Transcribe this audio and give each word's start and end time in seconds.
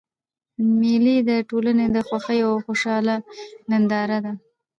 مېلې 0.79 1.17
د 1.29 1.31
ټولني 1.49 1.85
د 1.95 1.97
خوښیو 2.07 2.47
او 2.53 2.57
خوشحالۍ 2.65 3.17
ننداره 3.69 4.19
ده. 4.25 4.33